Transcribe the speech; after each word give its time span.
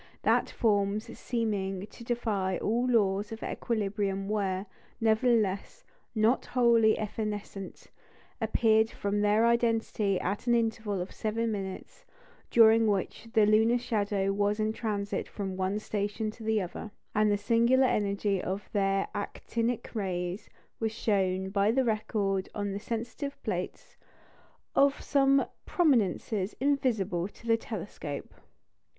That 0.23 0.49
forms 0.49 1.15
seeming 1.19 1.85
to 1.85 2.03
defy 2.03 2.57
all 2.57 2.87
laws 2.89 3.31
of 3.31 3.43
equilibrium 3.43 4.27
were, 4.27 4.65
nevertheless, 4.99 5.83
not 6.15 6.43
wholly 6.47 6.97
evanescent, 6.97 7.85
appeared 8.41 8.89
from 8.89 9.21
their 9.21 9.45
identity 9.45 10.19
at 10.19 10.47
an 10.47 10.55
interval 10.55 11.01
of 11.01 11.11
seven 11.13 11.51
minutes, 11.51 12.03
during 12.49 12.87
which 12.87 13.27
the 13.33 13.45
lunar 13.45 13.77
shadow 13.77 14.33
was 14.33 14.59
in 14.59 14.73
transit 14.73 15.27
from 15.29 15.55
one 15.55 15.77
station 15.77 16.31
to 16.31 16.41
the 16.43 16.59
other; 16.63 16.89
and 17.13 17.31
the 17.31 17.37
singular 17.37 17.85
energy 17.85 18.41
of 18.41 18.71
their 18.73 19.07
actinic 19.13 19.93
rays 19.93 20.49
was 20.79 20.91
shown 20.91 21.51
by 21.51 21.69
the 21.69 21.85
record 21.85 22.49
on 22.55 22.71
the 22.71 22.79
sensitive 22.79 23.37
plates 23.43 23.97
of 24.73 24.99
some 24.99 25.45
prominences 25.67 26.55
invisible 26.59 27.29
in 27.43 27.47
the 27.47 27.55
telescope. 27.55 28.33